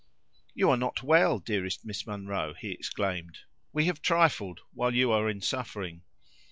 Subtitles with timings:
[0.55, 3.37] "You are not well, dearest Miss Munro!" he exclaimed;
[3.71, 6.01] "we have trifled while you are in suffering!"